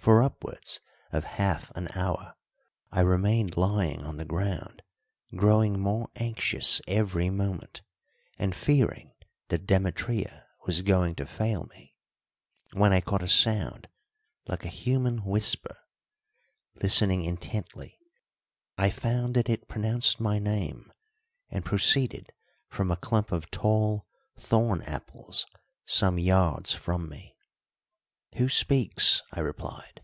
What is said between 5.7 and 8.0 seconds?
more anxious every moment